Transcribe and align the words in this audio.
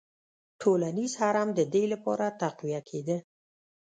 ټولنیز 0.61 1.13
هرم 1.21 1.49
د 1.57 1.61
دې 1.73 1.83
لپاره 1.93 2.25
تقویه 2.41 2.81
کېده. 2.89 3.17